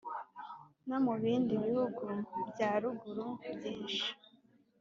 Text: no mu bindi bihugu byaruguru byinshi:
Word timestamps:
no 0.87 0.97
mu 1.05 1.13
bindi 1.21 1.53
bihugu 1.65 2.05
byaruguru 2.49 3.25
byinshi: 3.57 4.07